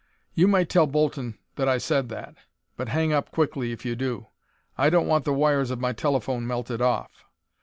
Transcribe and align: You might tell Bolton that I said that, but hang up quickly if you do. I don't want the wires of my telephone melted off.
You 0.33 0.47
might 0.47 0.67
tell 0.67 0.87
Bolton 0.87 1.37
that 1.57 1.69
I 1.69 1.77
said 1.77 2.09
that, 2.09 2.33
but 2.75 2.89
hang 2.89 3.13
up 3.13 3.29
quickly 3.29 3.71
if 3.71 3.85
you 3.85 3.95
do. 3.95 4.25
I 4.75 4.89
don't 4.89 5.05
want 5.05 5.25
the 5.25 5.31
wires 5.33 5.69
of 5.69 5.79
my 5.79 5.93
telephone 5.93 6.47
melted 6.47 6.81
off. 6.81 7.23